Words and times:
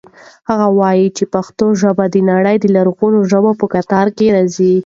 هغه 0.49 0.67
وایي 0.79 1.07
چې 1.17 1.23
پښتو 1.33 1.65
ژبه 1.81 2.05
د 2.09 2.15
نړۍ 2.31 2.55
د 2.61 2.65
لرغونو 2.75 3.19
ژبو 3.31 3.51
په 3.59 3.65
کتار 3.75 4.07
کې 4.17 4.25
راځي. 4.35 4.75